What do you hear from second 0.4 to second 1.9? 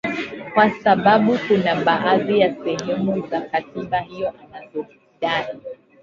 kwa sababu kuna